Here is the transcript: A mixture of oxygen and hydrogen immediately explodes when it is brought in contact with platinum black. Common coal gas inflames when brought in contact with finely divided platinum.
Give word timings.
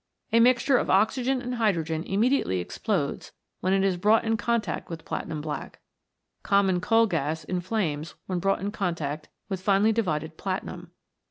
A 0.33 0.39
mixture 0.39 0.77
of 0.77 0.89
oxygen 0.89 1.43
and 1.43 1.53
hydrogen 1.53 2.03
immediately 2.05 2.57
explodes 2.59 3.33
when 3.59 3.71
it 3.71 3.83
is 3.83 3.97
brought 3.97 4.25
in 4.25 4.35
contact 4.35 4.89
with 4.89 5.05
platinum 5.05 5.41
black. 5.41 5.79
Common 6.41 6.81
coal 6.81 7.05
gas 7.05 7.43
inflames 7.43 8.15
when 8.25 8.39
brought 8.39 8.61
in 8.61 8.71
contact 8.71 9.29
with 9.47 9.61
finely 9.61 9.91
divided 9.91 10.37
platinum. 10.37 10.89